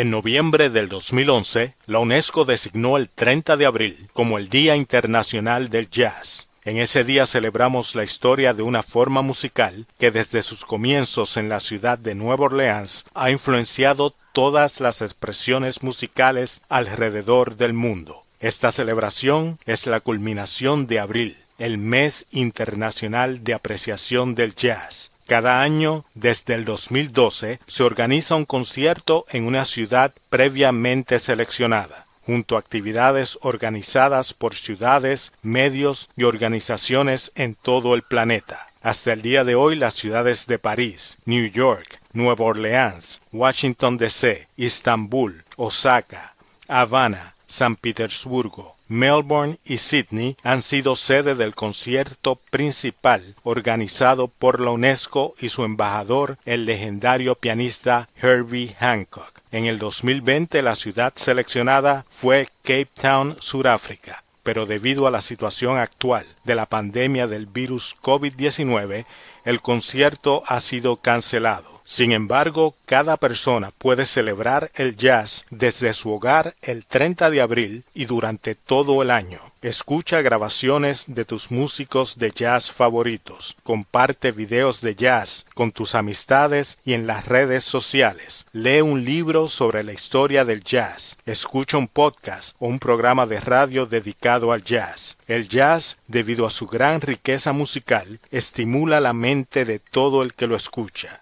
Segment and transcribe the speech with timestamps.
[0.00, 5.68] En noviembre del 2011, la UNESCO designó el 30 de abril como el Día Internacional
[5.68, 6.48] del Jazz.
[6.64, 11.50] En ese día celebramos la historia de una forma musical que desde sus comienzos en
[11.50, 18.24] la ciudad de Nueva Orleans ha influenciado todas las expresiones musicales alrededor del mundo.
[18.40, 25.62] Esta celebración es la culminación de abril, el mes internacional de apreciación del jazz, cada
[25.62, 32.58] año, desde el 2012, se organiza un concierto en una ciudad previamente seleccionada, junto a
[32.58, 38.72] actividades organizadas por ciudades, medios y organizaciones en todo el planeta.
[38.82, 44.48] Hasta el día de hoy las ciudades de París, New York, Nueva Orleans, Washington DC,
[44.56, 46.34] Estambul, Osaka,
[46.66, 54.72] Habana, San Petersburgo, Melbourne y Sydney han sido sede del concierto principal organizado por la
[54.72, 59.42] UNESCO y su embajador, el legendario pianista Herbie Hancock.
[59.52, 65.78] En el 2020 la ciudad seleccionada fue Cape Town, Sudáfrica, pero debido a la situación
[65.78, 69.04] actual de la pandemia del virus COVID-19,
[69.44, 71.79] el concierto ha sido cancelado.
[71.92, 77.84] Sin embargo, cada persona puede celebrar el jazz desde su hogar el 30 de abril
[77.94, 79.40] y durante todo el año.
[79.60, 83.56] Escucha grabaciones de tus músicos de jazz favoritos.
[83.64, 88.46] Comparte videos de jazz con tus amistades y en las redes sociales.
[88.52, 91.18] Lee un libro sobre la historia del jazz.
[91.26, 95.18] Escucha un podcast o un programa de radio dedicado al jazz.
[95.26, 100.46] El jazz, debido a su gran riqueza musical, estimula la mente de todo el que
[100.46, 101.20] lo escucha.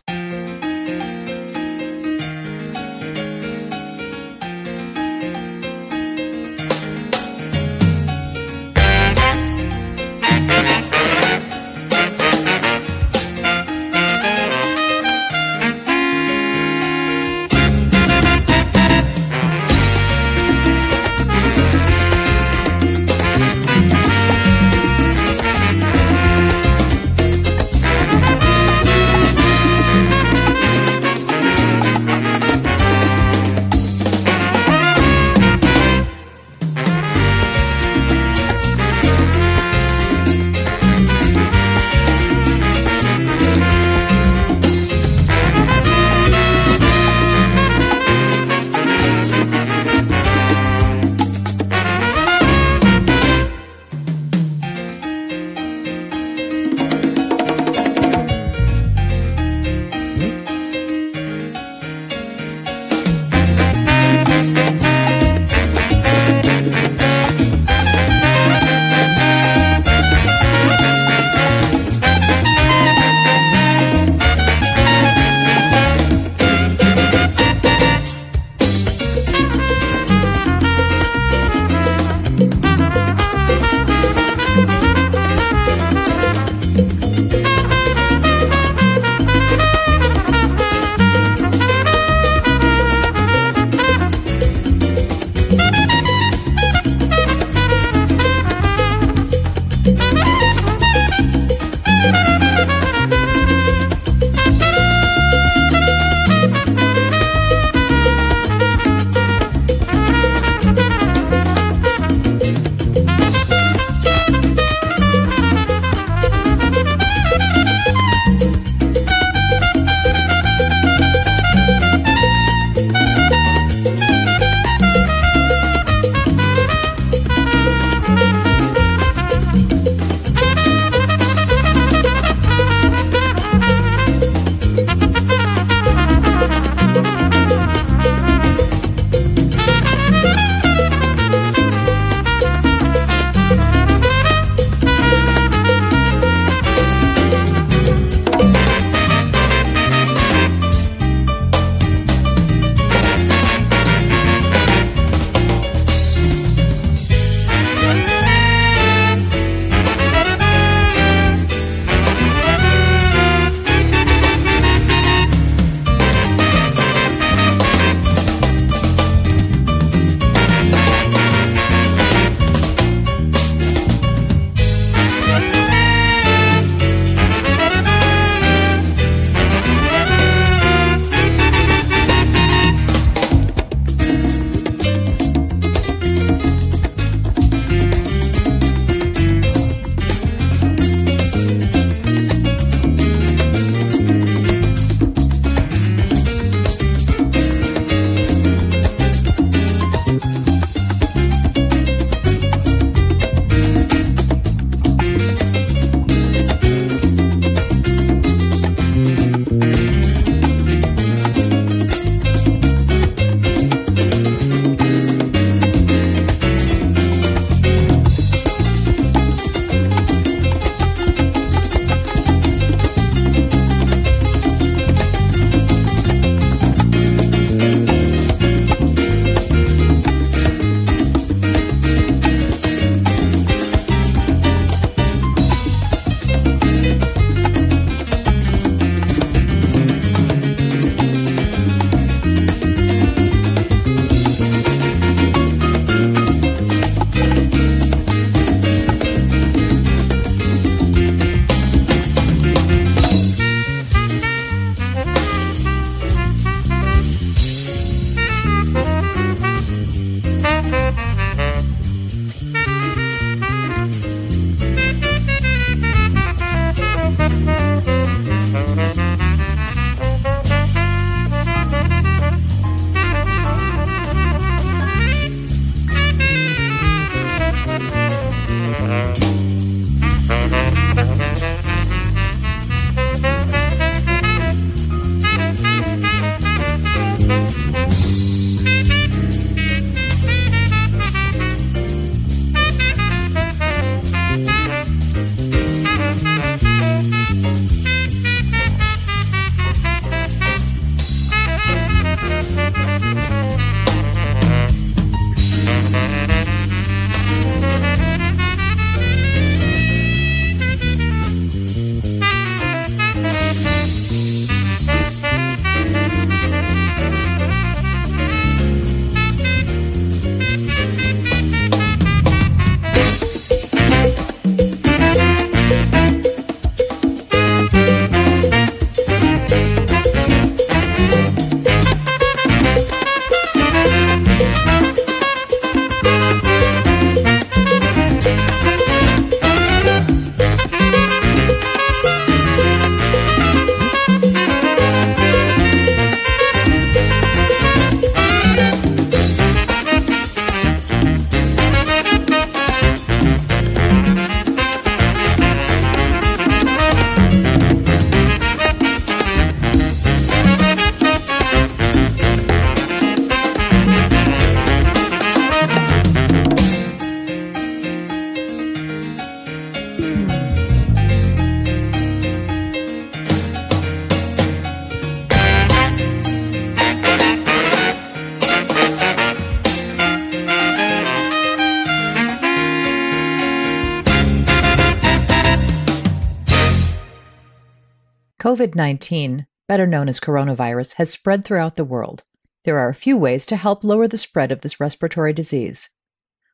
[388.49, 392.23] COVID 19, better known as coronavirus, has spread throughout the world.
[392.65, 395.91] There are a few ways to help lower the spread of this respiratory disease.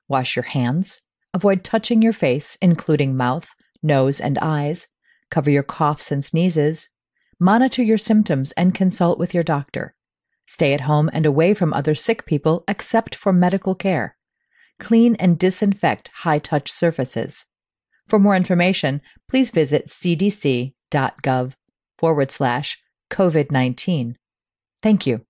[0.09, 1.01] Wash your hands,
[1.33, 4.89] avoid touching your face, including mouth, nose, and eyes,
[5.31, 6.89] cover your coughs and sneezes,
[7.39, 9.95] monitor your symptoms, and consult with your doctor.
[10.47, 14.17] Stay at home and away from other sick people except for medical care.
[14.81, 17.45] Clean and disinfect high touch surfaces.
[18.09, 21.55] For more information, please visit cdc.gov
[21.99, 22.79] forward slash
[23.11, 24.17] COVID 19.
[24.83, 25.25] Thank you.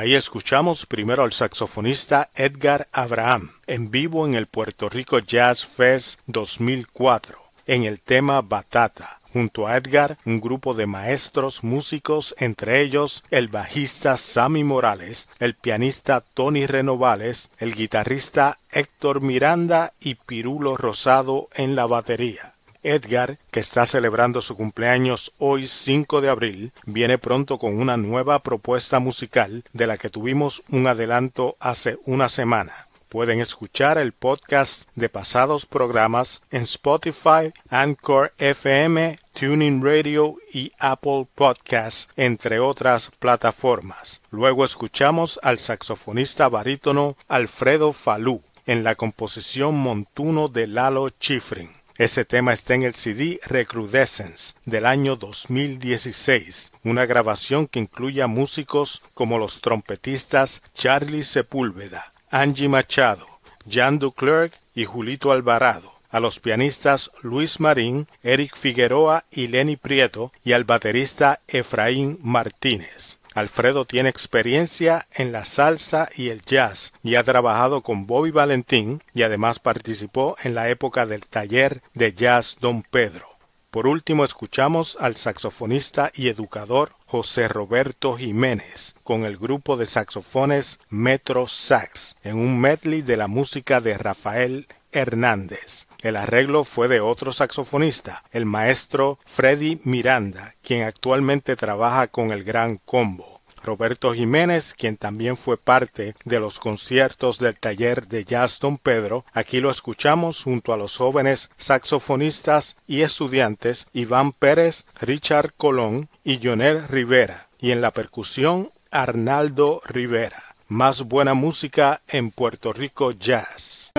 [0.00, 6.18] Ahí escuchamos primero al saxofonista Edgar Abraham, en vivo en el Puerto Rico Jazz Fest
[6.26, 7.36] 2004,
[7.66, 9.20] en el tema Batata.
[9.30, 15.52] Junto a Edgar, un grupo de maestros músicos, entre ellos el bajista Sammy Morales, el
[15.52, 22.54] pianista Tony Renovales, el guitarrista Héctor Miranda y Pirulo Rosado en la batería.
[22.82, 28.38] Edgar, que está celebrando su cumpleaños hoy 5 de abril, viene pronto con una nueva
[28.40, 32.88] propuesta musical de la que tuvimos un adelanto hace una semana.
[33.10, 41.26] Pueden escuchar el podcast de pasados programas en Spotify, Anchor FM, Tuning Radio y Apple
[41.34, 44.20] Podcasts, entre otras plataformas.
[44.30, 51.79] Luego escuchamos al saxofonista barítono Alfredo Falú en la composición Montuno de Lalo Chifrin.
[52.00, 58.26] Ese tema está en el CD Recrudescence del año 2016, una grabación que incluye a
[58.26, 63.26] músicos como los trompetistas Charlie Sepúlveda, Angie Machado,
[63.70, 70.32] Jan Duclerc y Julito Alvarado, a los pianistas Luis Marín, Eric Figueroa y Lenny Prieto
[70.42, 73.19] y al baterista Efraín Martínez.
[73.34, 79.02] Alfredo tiene experiencia en la salsa y el jazz y ha trabajado con Bobby Valentín
[79.14, 83.26] y además participó en la época del taller de jazz Don Pedro.
[83.70, 90.80] Por último escuchamos al saxofonista y educador José Roberto Jiménez con el grupo de saxofones
[90.88, 95.86] Metro Sax en un medley de la música de Rafael Hernández.
[96.02, 102.44] El arreglo fue de otro saxofonista, el maestro Freddy Miranda, quien actualmente trabaja con el
[102.44, 103.40] Gran Combo.
[103.62, 109.24] Roberto Jiménez, quien también fue parte de los conciertos del taller de jazz Don Pedro,
[109.32, 116.40] aquí lo escuchamos junto a los jóvenes saxofonistas y estudiantes Iván Pérez, Richard Colón y
[116.42, 120.42] Jonel Rivera, y en la percusión Arnaldo Rivera.
[120.68, 123.92] Más buena música en Puerto Rico Jazz.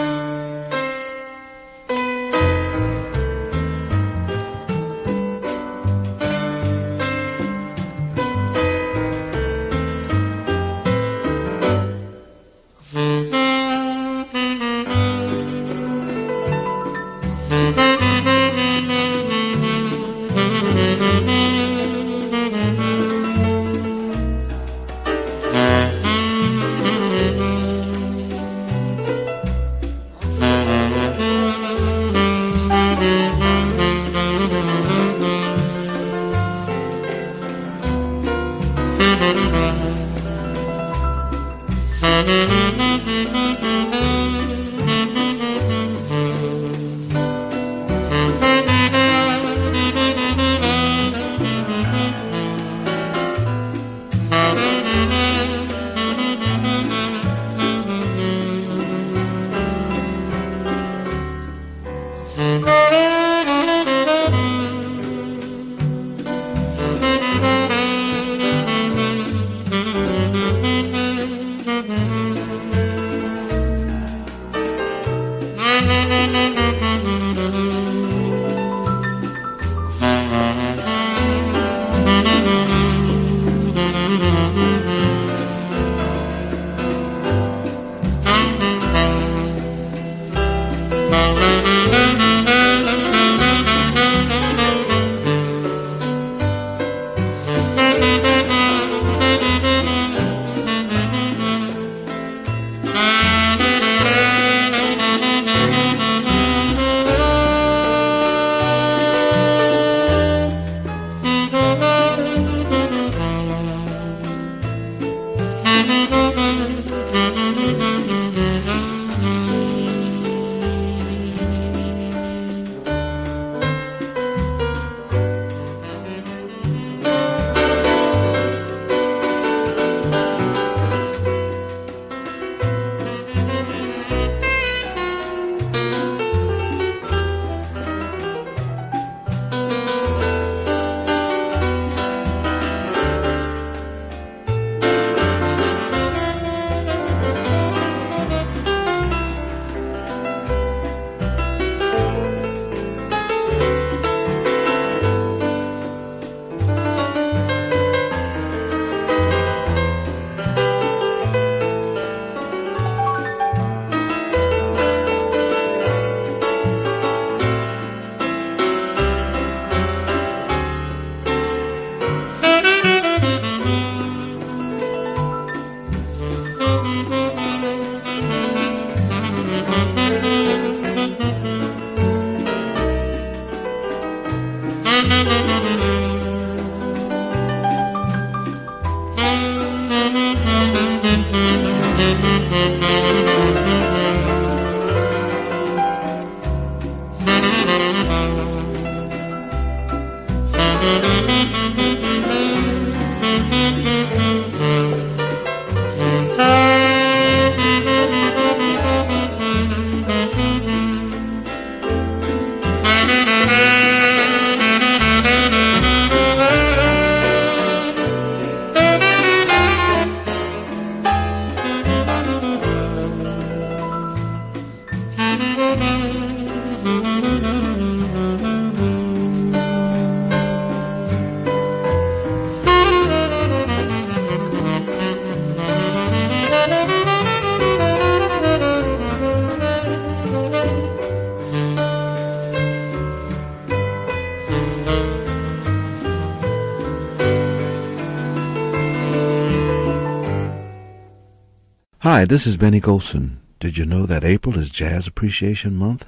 [252.12, 253.38] Hi, this is Benny Golson.
[253.62, 256.08] Did you know that April is Jazz Appreciation Month?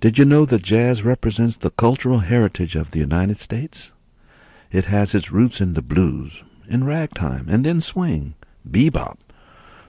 [0.00, 3.90] Did you know that jazz represents the cultural heritage of the United States?
[4.70, 9.16] It has its roots in the blues, in ragtime, and then swing, bebop.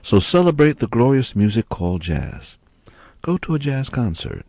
[0.02, 2.56] So celebrate the glorious music called jazz.
[3.22, 4.44] Go to a jazz concert.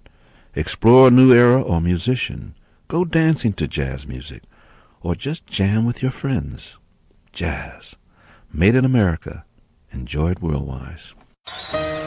[0.56, 2.56] Explore a new era or musician.
[2.88, 4.42] Go dancing to jazz music.
[5.04, 6.74] Or just jam with your friends.
[7.32, 7.96] Jazz.
[8.52, 9.46] Made in America.
[9.94, 12.03] Enjoy it worldwide.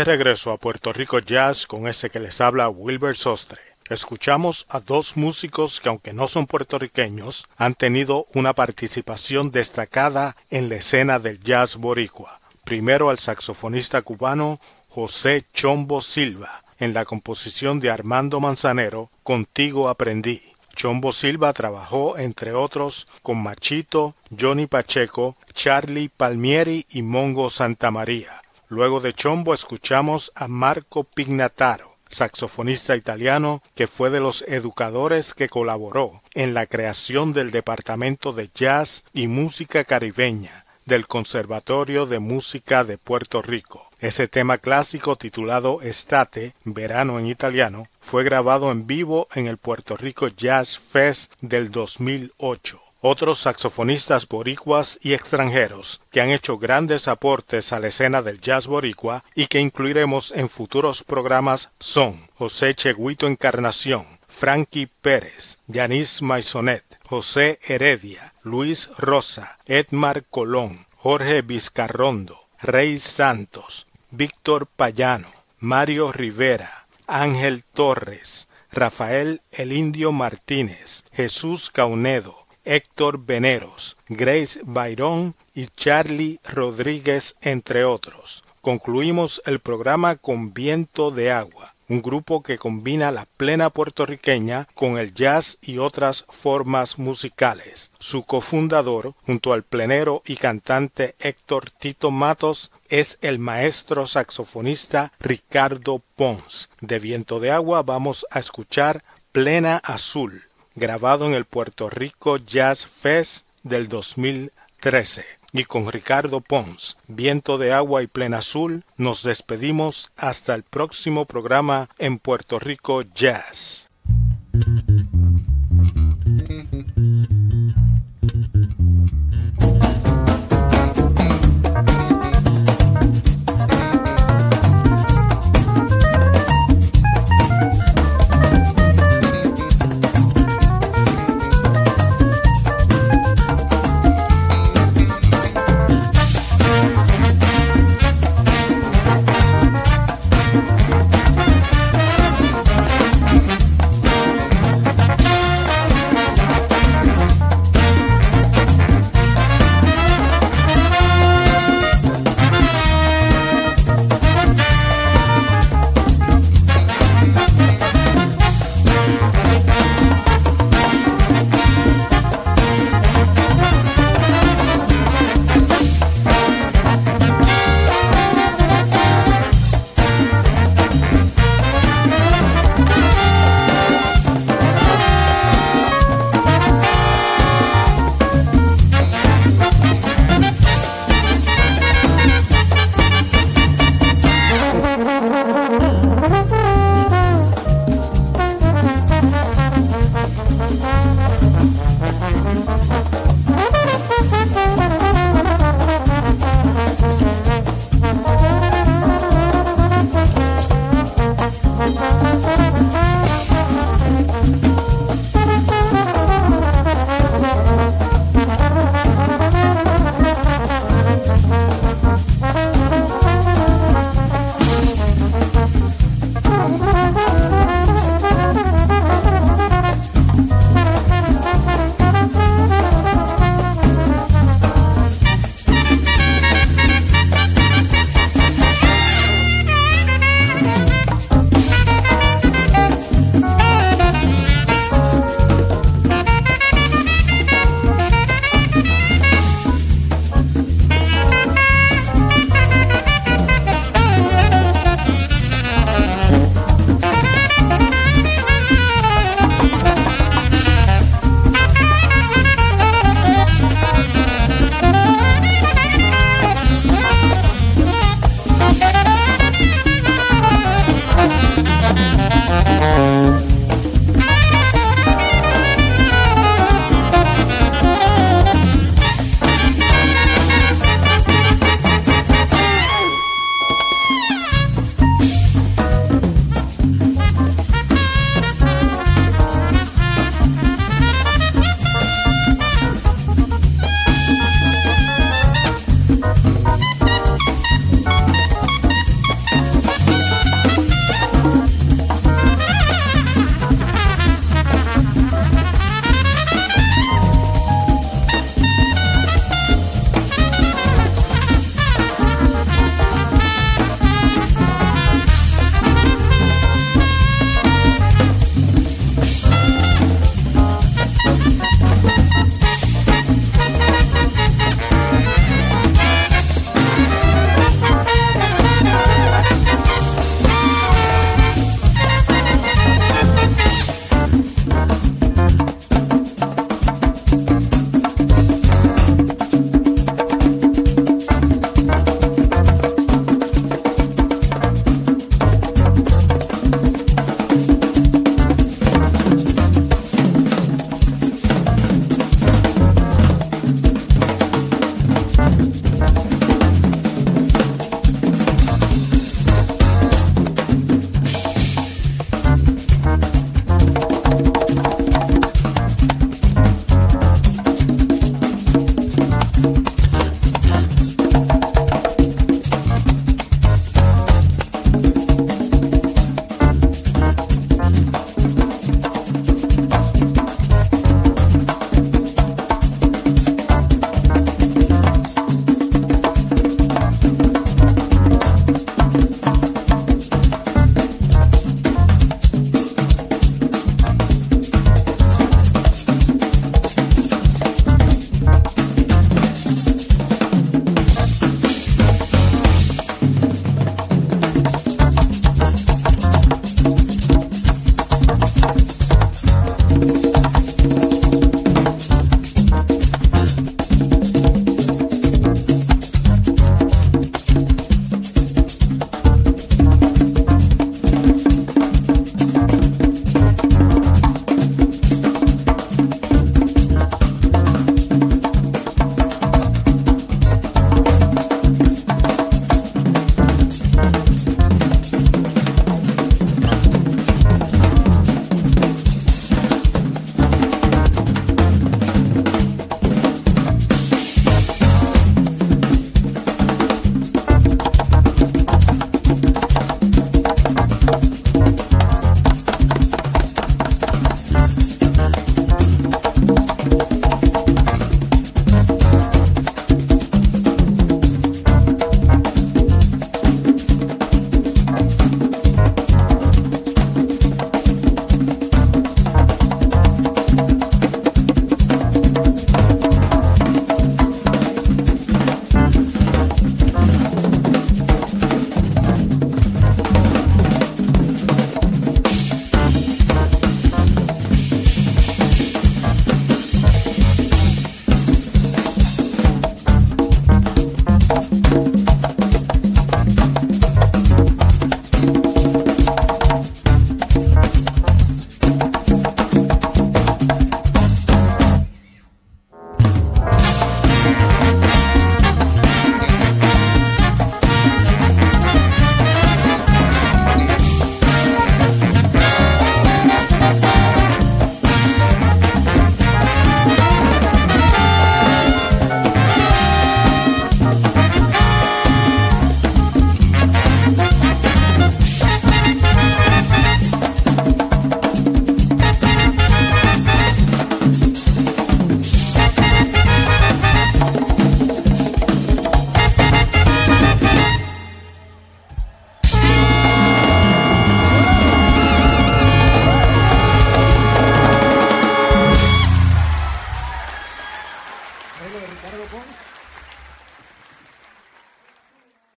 [0.00, 3.60] De regreso a Puerto Rico Jazz con ese que les habla Wilbur Sostre.
[3.90, 10.70] Escuchamos a dos músicos que aunque no son puertorriqueños, han tenido una participación destacada en
[10.70, 12.40] la escena del jazz boricua.
[12.64, 20.40] Primero al saxofonista cubano José Chombo Silva, en la composición de Armando Manzanero, Contigo aprendí.
[20.74, 28.40] Chombo Silva trabajó, entre otros, con Machito, Johnny Pacheco, Charlie Palmieri y Mongo Santamaría.
[28.70, 35.48] Luego de Chombo escuchamos a Marco Pignataro, saxofonista italiano que fue de los educadores que
[35.48, 42.84] colaboró en la creación del Departamento de Jazz y Música Caribeña del Conservatorio de Música
[42.84, 43.90] de Puerto Rico.
[43.98, 49.96] Ese tema clásico titulado Estate, verano en italiano, fue grabado en vivo en el Puerto
[49.96, 52.80] Rico Jazz Fest del 2008.
[53.02, 58.66] Otros saxofonistas boricuas y extranjeros que han hecho grandes aportes a la escena del jazz
[58.66, 66.84] boricua y que incluiremos en futuros programas son José Cheguito Encarnación, Frankie Pérez, Yanis Maisonet,
[67.06, 77.64] José Heredia, Luis Rosa, Edmar Colón, Jorge Vizcarrondo, Rey Santos, Víctor Payano, Mario Rivera, Ángel
[77.64, 87.84] Torres, Rafael El Indio Martínez, Jesús Caunedo, Héctor Veneros, Grace Bayrón y Charlie Rodríguez, entre
[87.84, 88.44] otros.
[88.60, 94.98] Concluimos el programa con Viento de Agua, un grupo que combina la plena puertorriqueña con
[94.98, 97.90] el jazz y otras formas musicales.
[97.98, 106.02] Su cofundador, junto al plenero y cantante Héctor Tito Matos, es el maestro saxofonista Ricardo
[106.16, 106.68] Pons.
[106.80, 109.02] De Viento de Agua vamos a escuchar
[109.32, 110.49] Plena Azul
[110.80, 115.24] grabado en el Puerto Rico Jazz Fest del 2013.
[115.52, 121.26] Y con Ricardo Pons, Viento de Agua y Plena Azul, nos despedimos hasta el próximo
[121.26, 123.89] programa en Puerto Rico Jazz.